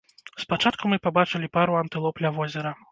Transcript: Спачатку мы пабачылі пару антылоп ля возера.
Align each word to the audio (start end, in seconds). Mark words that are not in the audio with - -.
Спачатку 0.43 0.83
мы 0.93 0.97
пабачылі 1.05 1.53
пару 1.59 1.79
антылоп 1.85 2.15
ля 2.27 2.35
возера. 2.41 2.79